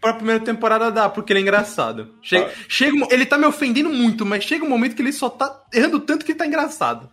[0.00, 2.08] pra primeira temporada dá, porque ele é engraçado.
[2.20, 2.64] Chega, ah.
[2.68, 6.00] chega, ele tá me ofendendo muito, mas chega um momento que ele só tá errando
[6.00, 7.08] tanto que ele tá engraçado.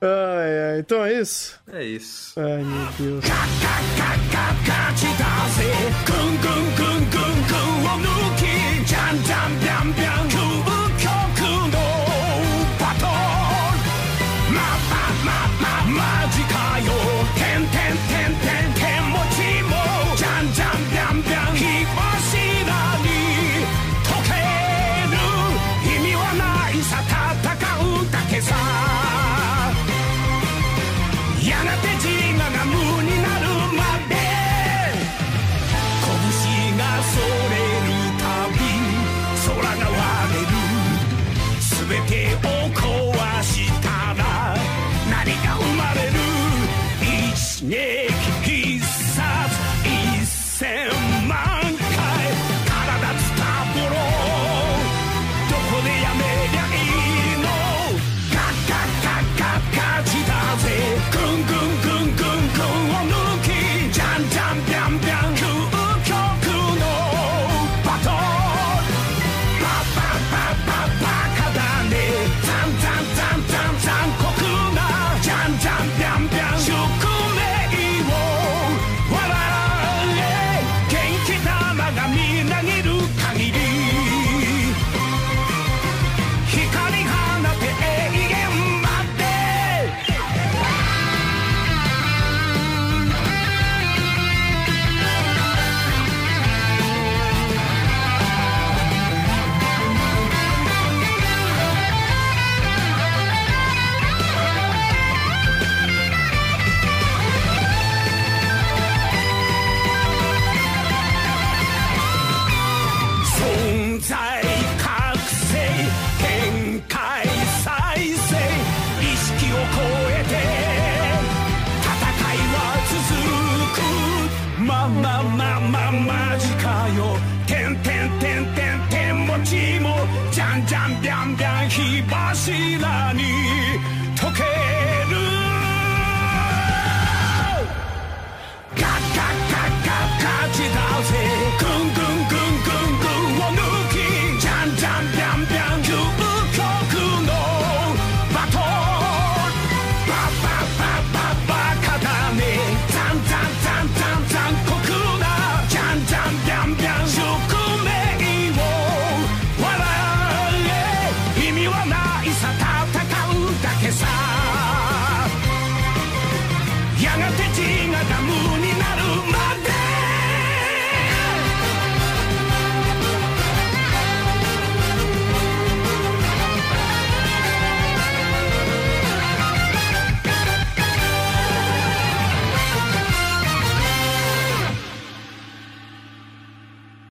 [0.00, 1.56] ai, ai, então é isso?
[1.72, 2.34] É isso.
[2.40, 3.24] Ai, meu Deus.